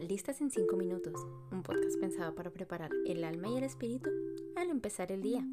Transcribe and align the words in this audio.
Listas 0.00 0.40
en 0.40 0.50
5 0.50 0.76
minutos, 0.76 1.12
un 1.52 1.62
podcast 1.62 2.00
pensado 2.00 2.34
para 2.34 2.50
preparar 2.50 2.90
el 3.06 3.22
alma 3.22 3.48
y 3.48 3.58
el 3.58 3.64
espíritu 3.64 4.08
al 4.56 4.70
empezar 4.70 5.12
el 5.12 5.20
día. 5.20 5.46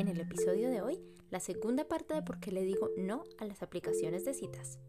En 0.00 0.08
el 0.08 0.18
episodio 0.18 0.70
de 0.70 0.82
hoy, 0.82 0.98
la 1.30 1.38
segunda 1.38 1.86
parte 1.86 2.12
de 2.12 2.22
por 2.22 2.40
qué 2.40 2.50
le 2.50 2.64
digo 2.64 2.90
no 2.98 3.26
a 3.38 3.44
las 3.44 3.62
aplicaciones 3.62 4.24
de 4.24 4.34
citas. 4.34 4.80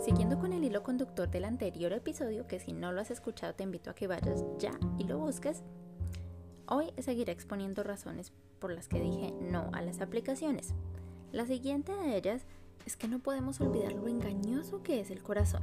Siguiendo 0.00 0.40
con 0.40 0.52
el 0.52 0.64
hilo 0.64 0.82
conductor 0.82 1.30
del 1.30 1.44
anterior 1.44 1.92
episodio, 1.92 2.48
que 2.48 2.58
si 2.58 2.72
no 2.72 2.92
lo 2.92 3.00
has 3.00 3.12
escuchado 3.12 3.54
te 3.54 3.62
invito 3.62 3.90
a 3.90 3.94
que 3.94 4.08
vayas 4.08 4.44
ya 4.58 4.72
y 4.98 5.04
lo 5.04 5.18
busques, 5.18 5.62
hoy 6.68 6.92
seguiré 6.98 7.32
exponiendo 7.32 7.82
razones 7.82 8.32
por 8.58 8.72
las 8.72 8.88
que 8.88 9.00
dije 9.00 9.32
no 9.40 9.70
a 9.72 9.82
las 9.82 10.00
aplicaciones. 10.00 10.74
La 11.32 11.46
siguiente 11.46 11.92
de 11.92 12.16
ellas 12.16 12.44
es 12.86 12.96
que 12.96 13.08
no 13.08 13.18
podemos 13.18 13.60
olvidar 13.60 13.92
lo 13.92 14.08
engañoso 14.08 14.82
que 14.82 15.00
es 15.00 15.10
el 15.10 15.22
corazón. 15.22 15.62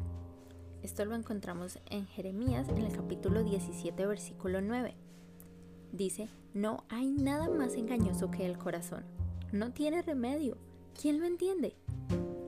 Esto 0.84 1.06
lo 1.06 1.16
encontramos 1.16 1.80
en 1.90 2.06
Jeremías 2.06 2.70
en 2.70 2.78
el 2.78 2.92
capítulo 2.92 3.44
17, 3.44 4.06
versículo 4.06 4.62
9. 4.62 4.96
Dice, 5.92 6.28
no 6.54 6.84
hay 6.90 7.12
nada 7.12 7.50
más 7.50 7.76
engañoso 7.76 8.30
que 8.30 8.46
el 8.46 8.58
corazón. 8.58 9.04
No 9.52 9.72
tiene 9.72 10.02
remedio. 10.02 10.58
¿Quién 11.00 11.20
lo 11.20 11.26
entiende? 11.26 11.76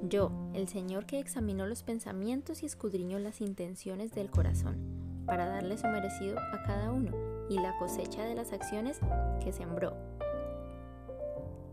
Yo, 0.03 0.31
el 0.53 0.67
Señor 0.67 1.05
que 1.05 1.19
examinó 1.19 1.65
los 1.65 1.83
pensamientos 1.83 2.61
y 2.61 2.67
escudriñó 2.67 3.17
las 3.19 3.41
intenciones 3.41 4.11
del 4.11 4.29
corazón, 4.29 4.77
para 5.25 5.47
darle 5.47 5.77
su 5.77 5.87
merecido 5.87 6.37
a 6.37 6.63
cada 6.63 6.91
uno 6.91 7.36
y 7.49 7.59
la 7.59 7.77
cosecha 7.77 8.23
de 8.23 8.35
las 8.35 8.53
acciones 8.53 8.99
que 9.43 9.51
sembró. 9.51 9.95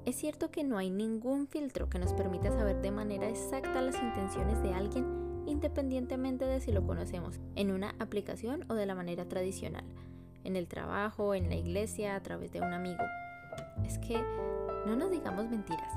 Es 0.04 0.16
cierto 0.16 0.50
que 0.50 0.64
no 0.64 0.76
hay 0.76 0.90
ningún 0.90 1.46
filtro 1.46 1.88
que 1.88 1.98
nos 1.98 2.12
permita 2.12 2.50
saber 2.50 2.80
de 2.82 2.90
manera 2.90 3.28
exacta 3.28 3.80
las 3.80 4.00
intenciones 4.00 4.62
de 4.62 4.74
alguien 4.74 5.24
independientemente 5.46 6.44
de 6.44 6.60
si 6.60 6.72
lo 6.72 6.86
conocemos 6.86 7.40
en 7.54 7.70
una 7.70 7.94
aplicación 7.98 8.64
o 8.68 8.74
de 8.74 8.86
la 8.86 8.94
manera 8.94 9.28
tradicional, 9.28 9.84
en 10.42 10.56
el 10.56 10.68
trabajo, 10.68 11.34
en 11.34 11.48
la 11.48 11.54
iglesia, 11.54 12.16
a 12.16 12.22
través 12.22 12.52
de 12.52 12.60
un 12.60 12.72
amigo. 12.72 13.02
Es 13.84 13.98
que 13.98 14.22
no 14.86 14.96
nos 14.96 15.10
digamos 15.10 15.48
mentiras. 15.48 15.92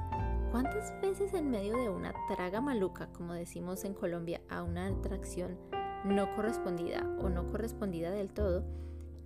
¿Cuántas 0.52 0.94
veces 1.02 1.34
en 1.34 1.50
medio 1.50 1.76
de 1.76 1.90
una 1.90 2.14
traga 2.30 2.62
maluca, 2.62 3.08
como 3.14 3.34
decimos 3.34 3.84
en 3.84 3.94
Colombia, 3.94 4.42
a 4.50 4.64
una 4.64 4.88
atracción 4.88 5.58
no 6.06 6.34
correspondida 6.36 7.06
o 7.20 7.30
no 7.30 7.48
correspondida 7.52 8.12
del 8.12 8.32
todo, 8.32 8.64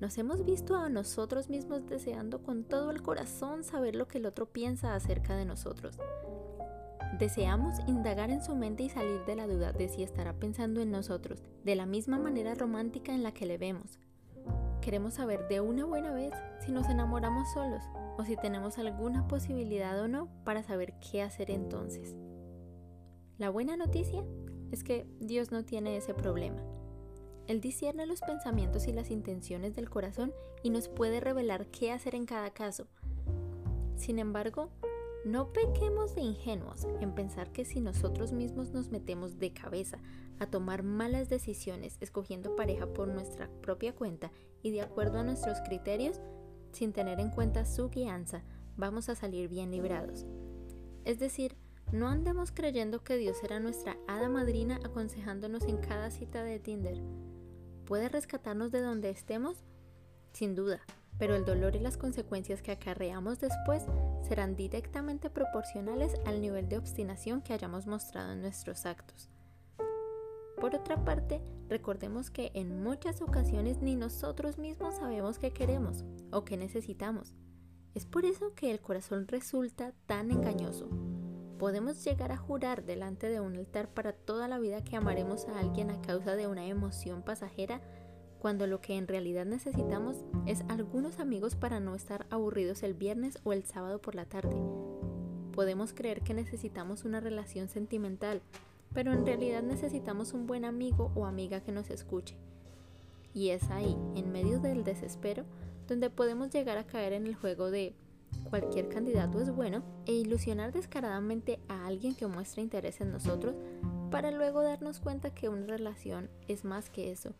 nos 0.02 0.18
hemos 0.18 0.44
visto 0.44 0.76
a 0.76 0.90
nosotros 0.90 1.48
mismos 1.48 1.86
deseando 1.86 2.42
con 2.42 2.64
todo 2.64 2.90
el 2.90 3.04
corazón 3.04 3.64
saber 3.64 3.96
lo 3.96 4.08
que 4.08 4.18
el 4.18 4.26
otro 4.26 4.48
piensa 4.48 4.96
acerca 4.96 5.36
de 5.36 5.46
nosotros. 5.46 6.00
Deseamos 7.20 7.76
indagar 7.86 8.32
en 8.32 8.44
su 8.44 8.56
mente 8.56 8.82
y 8.82 8.90
salir 8.90 9.24
de 9.26 9.36
la 9.36 9.46
duda 9.46 9.74
de 9.74 9.90
si 9.90 10.02
estará 10.02 10.34
pensando 10.34 10.82
en 10.82 10.90
nosotros, 10.90 11.44
de 11.64 11.76
la 11.76 11.86
misma 11.86 12.18
manera 12.18 12.56
romántica 12.56 13.14
en 13.14 13.22
la 13.22 13.32
que 13.32 13.46
le 13.46 13.60
vemos. 13.60 14.00
Queremos 14.82 15.14
saber 15.14 15.48
de 15.48 15.62
una 15.62 15.86
buena 15.86 16.12
vez 16.12 16.34
si 16.66 16.72
nos 16.72 16.90
enamoramos 16.90 17.52
solos 17.54 17.84
o 18.18 18.26
si 18.26 18.36
tenemos 18.38 18.80
alguna 18.80 19.28
posibilidad 19.28 20.02
o 20.02 20.08
no 20.08 20.30
para 20.44 20.64
saber 20.64 20.96
qué 21.12 21.22
hacer 21.22 21.52
entonces. 21.52 22.16
La 23.38 23.52
buena 23.52 23.78
noticia 23.78 24.24
es 24.72 24.84
que 24.84 25.06
Dios 25.20 25.52
no 25.52 25.64
tiene 25.64 25.96
ese 25.96 26.16
problema. 26.16 26.64
Él 27.48 27.62
discierne 27.62 28.06
los 28.06 28.22
pensamientos 28.22 28.88
y 28.88 28.94
las 28.94 29.12
intenciones 29.12 29.76
del 29.76 29.90
corazón 29.90 30.34
y 30.64 30.70
nos 30.70 30.88
puede 30.88 31.20
revelar 31.20 31.68
qué 31.68 31.92
hacer 31.92 32.16
en 32.16 32.26
cada 32.26 32.52
caso. 32.52 32.88
Sin 33.96 34.20
embargo, 34.20 34.70
no 35.26 35.54
pequemos 35.54 36.16
de 36.16 36.22
ingenuos 36.22 36.88
en 37.00 37.14
pensar 37.14 37.52
que 37.52 37.66
si 37.66 37.80
nosotros 37.80 38.32
mismos 38.32 38.72
nos 38.72 38.90
metemos 38.90 39.38
de 39.38 39.54
cabeza 39.54 40.00
a 40.40 40.48
tomar 40.48 40.82
malas 40.82 41.30
decisiones 41.30 41.98
escogiendo 42.00 42.56
pareja 42.56 42.88
por 42.88 43.08
nuestra 43.08 43.48
propia 43.62 43.94
cuenta 43.94 44.32
y 44.64 44.72
de 44.72 44.82
acuerdo 44.82 45.20
a 45.20 45.24
nuestros 45.24 45.60
criterios, 45.62 46.20
sin 46.72 46.94
tener 46.94 47.20
en 47.20 47.30
cuenta 47.30 47.66
su 47.66 47.90
guianza, 47.90 48.44
vamos 48.78 49.10
a 49.10 49.16
salir 49.16 49.48
bien 49.48 49.70
librados. 49.70 50.26
Es 51.06 51.20
decir, 51.20 51.56
no 51.92 52.08
andemos 52.08 52.52
creyendo 52.52 53.04
que 53.04 53.18
Dios 53.18 53.38
será 53.38 53.60
nuestra 53.60 53.98
hada 54.08 54.30
madrina 54.30 54.80
aconsejándonos 54.84 55.66
en 55.66 55.78
cada 55.78 56.10
cita 56.10 56.44
de 56.44 56.60
Tinder 56.60 57.02
puede 57.92 58.08
rescatarnos 58.08 58.72
de 58.72 58.80
donde 58.80 59.10
estemos? 59.10 59.66
Sin 60.32 60.56
duda, 60.56 60.80
pero 61.20 61.36
el 61.36 61.44
dolor 61.44 61.76
y 61.76 61.80
las 61.82 61.98
consecuencias 61.98 62.62
que 62.62 62.72
acarreamos 62.72 63.42
después 63.42 63.84
serán 64.22 64.56
directamente 64.56 65.30
proporcionales 65.30 66.14
al 66.26 66.40
nivel 66.40 66.70
de 66.70 66.78
obstinación 66.78 67.42
que 67.42 67.52
hayamos 67.52 67.88
mostrado 67.88 68.32
en 68.32 68.40
nuestros 68.40 68.86
actos. 68.86 69.30
Por 70.56 70.74
otra 70.74 71.04
parte, 71.04 71.42
recordemos 71.68 72.30
que 72.30 72.52
en 72.54 72.82
muchas 72.82 73.22
ocasiones 73.22 73.82
ni 73.82 73.98
nosotros 73.98 74.58
mismos 74.58 74.96
sabemos 74.96 75.38
qué 75.38 75.52
queremos 75.52 76.06
o 76.32 76.46
qué 76.46 76.56
necesitamos. 76.56 77.36
Es 77.94 78.06
por 78.06 78.24
eso 78.24 78.56
que 78.56 78.72
el 78.72 78.80
corazón 78.80 79.28
resulta 79.28 79.92
tan 80.06 80.32
engañoso. 80.32 80.88
Podemos 81.62 82.04
llegar 82.04 82.32
a 82.32 82.38
jurar 82.38 82.86
delante 82.86 83.30
de 83.30 83.40
un 83.40 83.56
altar 83.56 83.88
para 83.88 84.14
toda 84.14 84.48
la 84.48 84.58
vida 84.58 84.84
que 84.84 84.96
amaremos 84.96 85.48
a 85.48 85.60
alguien 85.60 85.92
a 85.92 86.02
causa 86.02 86.36
de 86.36 86.48
una 86.48 86.66
emoción 86.66 87.22
pasajera, 87.22 87.82
cuando 88.40 88.66
lo 88.66 88.82
que 88.82 88.98
en 88.98 89.08
realidad 89.08 89.46
necesitamos 89.46 90.26
es 90.48 90.64
algunos 90.70 91.20
amigos 91.20 91.56
para 91.56 91.80
no 91.80 91.94
estar 91.94 92.26
aburridos 92.32 92.82
el 92.82 92.96
viernes 92.96 93.38
o 93.44 93.54
el 93.54 93.64
sábado 93.64 94.02
por 94.02 94.16
la 94.16 94.26
tarde. 94.26 94.56
Podemos 95.52 95.94
creer 95.94 96.22
que 96.22 96.34
necesitamos 96.34 97.06
una 97.06 97.20
relación 97.20 97.70
sentimental, 97.70 98.42
pero 98.92 99.14
en 99.14 99.24
realidad 99.24 99.62
necesitamos 99.62 100.34
un 100.34 100.48
buen 100.48 100.66
amigo 100.66 101.12
o 101.14 101.28
amiga 101.28 101.62
que 101.62 101.72
nos 101.72 101.92
escuche. 101.92 102.38
Y 103.36 103.50
es 103.50 103.70
ahí, 103.70 103.96
en 104.16 104.32
medio 104.32 104.60
del 104.60 104.84
desespero, 104.84 105.46
donde 105.88 106.10
podemos 106.10 106.50
llegar 106.50 106.80
a 106.80 106.88
caer 106.88 107.14
en 107.14 107.28
el 107.28 107.36
juego 107.36 107.70
de 107.70 107.94
cualquier 108.50 108.90
candidato 108.90 109.40
es 109.40 109.50
bueno 109.50 109.84
e 110.06 110.14
ilusionar 110.14 110.72
descaradamente 110.72 111.60
a 111.68 111.88
alguien 111.88 112.16
que 112.16 112.28
muestra 112.28 112.62
interés 112.62 113.02
en 113.02 113.12
nosotros 113.12 113.56
para 114.10 114.32
luego 114.32 114.62
darnos 114.62 115.00
cuenta 115.00 115.34
que 115.34 115.50
una 115.50 115.66
relación 115.66 116.30
es 116.48 116.66
más 116.66 116.90
que 116.90 117.12
eso 117.12 117.34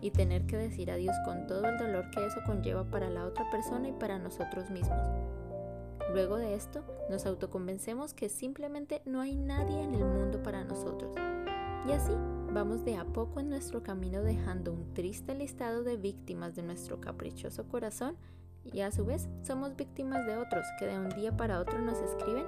y 0.00 0.10
tener 0.10 0.46
que 0.46 0.56
decir 0.56 0.90
adiós 0.90 1.16
con 1.24 1.46
todo 1.46 1.64
el 1.66 1.78
dolor 1.78 2.10
que 2.10 2.24
eso 2.24 2.40
conlleva 2.46 2.84
para 2.84 3.08
la 3.08 3.24
otra 3.24 3.48
persona 3.50 3.88
y 3.88 3.92
para 3.92 4.18
nosotros 4.18 4.70
mismos. 4.70 4.98
Luego 6.12 6.36
de 6.36 6.54
esto, 6.54 6.84
nos 7.10 7.26
autoconvencemos 7.26 8.14
que 8.14 8.28
simplemente 8.28 9.02
no 9.04 9.20
hay 9.20 9.34
nadie 9.34 9.82
en 9.82 9.94
el 9.94 10.04
mundo 10.04 10.42
para 10.42 10.64
nosotros. 10.64 11.14
Y 11.86 11.92
así 11.92 12.12
vamos 12.52 12.84
de 12.84 12.96
a 12.96 13.04
poco 13.04 13.40
en 13.40 13.50
nuestro 13.50 13.82
camino 13.82 14.22
dejando 14.22 14.72
un 14.72 14.94
triste 14.94 15.34
listado 15.34 15.82
de 15.82 15.96
víctimas 15.96 16.54
de 16.54 16.62
nuestro 16.62 17.00
caprichoso 17.00 17.68
corazón 17.68 18.16
y 18.72 18.80
a 18.80 18.90
su 18.90 19.04
vez 19.04 19.28
somos 19.42 19.76
víctimas 19.76 20.26
de 20.26 20.36
otros 20.36 20.66
que 20.78 20.86
de 20.86 20.98
un 20.98 21.08
día 21.10 21.36
para 21.36 21.60
otro 21.60 21.80
nos 21.80 21.98
escriben, 22.00 22.46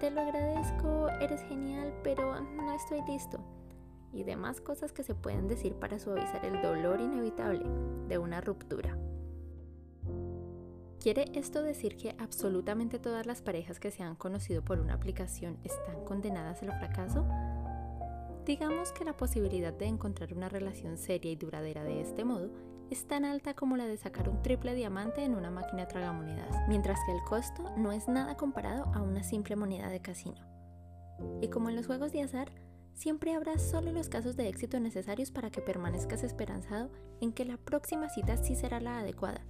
te 0.00 0.10
lo 0.10 0.20
agradezco, 0.20 1.08
eres 1.20 1.42
genial, 1.42 1.94
pero 2.02 2.40
no 2.40 2.72
estoy 2.72 3.00
listo. 3.06 3.38
Y 4.12 4.24
demás 4.24 4.60
cosas 4.60 4.92
que 4.92 5.04
se 5.04 5.14
pueden 5.14 5.48
decir 5.48 5.74
para 5.74 5.98
suavizar 5.98 6.44
el 6.44 6.60
dolor 6.60 7.00
inevitable 7.00 7.64
de 8.08 8.18
una 8.18 8.40
ruptura. 8.40 8.98
¿Quiere 11.00 11.24
esto 11.34 11.62
decir 11.62 11.96
que 11.96 12.14
absolutamente 12.18 12.98
todas 12.98 13.26
las 13.26 13.42
parejas 13.42 13.80
que 13.80 13.90
se 13.90 14.02
han 14.02 14.14
conocido 14.14 14.62
por 14.62 14.78
una 14.78 14.94
aplicación 14.94 15.58
están 15.64 16.04
condenadas 16.04 16.62
al 16.62 16.72
fracaso? 16.78 17.26
Digamos 18.44 18.92
que 18.92 19.04
la 19.04 19.16
posibilidad 19.16 19.72
de 19.72 19.86
encontrar 19.86 20.34
una 20.34 20.48
relación 20.48 20.98
seria 20.98 21.30
y 21.30 21.36
duradera 21.36 21.84
de 21.84 22.00
este 22.00 22.24
modo 22.24 22.50
es 22.92 23.06
tan 23.06 23.24
alta 23.24 23.54
como 23.54 23.78
la 23.78 23.86
de 23.86 23.96
sacar 23.96 24.28
un 24.28 24.42
triple 24.42 24.74
diamante 24.74 25.24
en 25.24 25.34
una 25.34 25.50
máquina 25.50 25.88
tragamonedas, 25.88 26.68
mientras 26.68 27.00
que 27.06 27.12
el 27.12 27.22
costo 27.22 27.64
no 27.78 27.90
es 27.90 28.06
nada 28.06 28.36
comparado 28.36 28.84
a 28.94 29.00
una 29.00 29.22
simple 29.22 29.56
moneda 29.56 29.88
de 29.88 30.00
casino. 30.00 30.36
Y 31.40 31.48
como 31.48 31.70
en 31.70 31.76
los 31.76 31.86
juegos 31.86 32.12
de 32.12 32.22
azar, 32.22 32.52
siempre 32.92 33.34
habrá 33.34 33.58
solo 33.58 33.92
los 33.92 34.10
casos 34.10 34.36
de 34.36 34.46
éxito 34.46 34.78
necesarios 34.78 35.30
para 35.30 35.50
que 35.50 35.62
permanezcas 35.62 36.22
esperanzado 36.22 36.90
en 37.22 37.32
que 37.32 37.46
la 37.46 37.56
próxima 37.56 38.10
cita 38.10 38.36
sí 38.36 38.54
será 38.54 38.78
la 38.78 38.98
adecuada, 38.98 39.40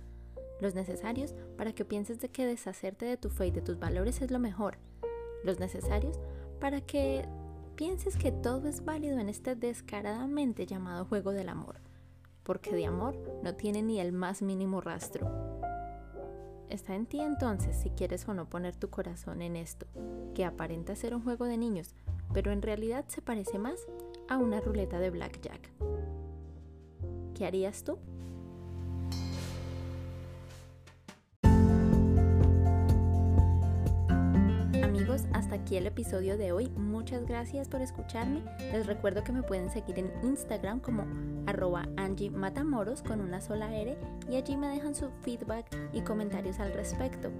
los 0.60 0.76
necesarios 0.76 1.34
para 1.58 1.72
que 1.72 1.84
pienses 1.84 2.20
de 2.20 2.28
que 2.28 2.46
deshacerte 2.46 3.06
de 3.06 3.16
tu 3.16 3.28
fe 3.28 3.48
y 3.48 3.50
de 3.50 3.62
tus 3.62 3.76
valores 3.76 4.22
es 4.22 4.30
lo 4.30 4.38
mejor, 4.38 4.78
los 5.42 5.58
necesarios 5.58 6.20
para 6.60 6.80
que 6.80 7.28
pienses 7.74 8.16
que 8.16 8.30
todo 8.30 8.68
es 8.68 8.84
válido 8.84 9.18
en 9.18 9.28
este 9.28 9.56
descaradamente 9.56 10.64
llamado 10.64 11.06
juego 11.06 11.32
del 11.32 11.48
amor 11.48 11.81
porque 12.42 12.74
de 12.74 12.86
amor 12.86 13.16
no 13.42 13.54
tiene 13.54 13.82
ni 13.82 14.00
el 14.00 14.12
más 14.12 14.42
mínimo 14.42 14.80
rastro. 14.80 15.28
Está 16.68 16.94
en 16.94 17.06
ti 17.06 17.20
entonces 17.20 17.76
si 17.76 17.90
quieres 17.90 18.26
o 18.28 18.34
no 18.34 18.48
poner 18.48 18.76
tu 18.76 18.88
corazón 18.88 19.42
en 19.42 19.56
esto, 19.56 19.86
que 20.34 20.44
aparenta 20.44 20.96
ser 20.96 21.14
un 21.14 21.22
juego 21.22 21.44
de 21.44 21.58
niños, 21.58 21.94
pero 22.32 22.50
en 22.50 22.62
realidad 22.62 23.04
se 23.08 23.20
parece 23.20 23.58
más 23.58 23.78
a 24.28 24.38
una 24.38 24.60
ruleta 24.60 24.98
de 24.98 25.10
blackjack. 25.10 25.70
¿Qué 27.34 27.46
harías 27.46 27.84
tú? 27.84 27.98
Aquí 35.72 35.78
el 35.78 35.86
episodio 35.86 36.36
de 36.36 36.52
hoy. 36.52 36.68
Muchas 36.76 37.24
gracias 37.24 37.66
por 37.66 37.80
escucharme. 37.80 38.42
Les 38.72 38.86
recuerdo 38.86 39.24
que 39.24 39.32
me 39.32 39.42
pueden 39.42 39.70
seguir 39.70 39.98
en 39.98 40.12
Instagram 40.22 40.80
como 40.80 41.06
arroba 41.46 41.88
Angie 41.96 42.30
Matamoros 42.30 43.02
con 43.02 43.22
una 43.22 43.40
sola 43.40 43.74
R 43.74 43.96
y 44.30 44.36
allí 44.36 44.56
me 44.56 44.68
dejan 44.68 44.94
su 44.94 45.08
feedback 45.22 45.66
y 45.94 46.02
comentarios 46.02 46.60
al 46.60 46.74
respecto. 46.74 47.30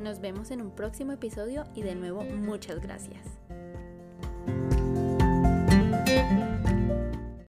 Nos 0.00 0.20
vemos 0.20 0.50
en 0.50 0.62
un 0.62 0.72
próximo 0.72 1.12
episodio 1.12 1.64
y 1.74 1.82
de 1.82 1.94
nuevo 1.94 2.24
muchas 2.24 2.80
gracias. 2.80 3.20